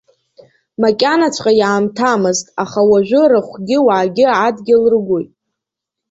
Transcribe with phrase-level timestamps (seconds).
[0.81, 5.31] Макьанаҵәҟьа иаамҭамызт, аха уажәы рахәгьы уаагьы адгьыл рыгәоит.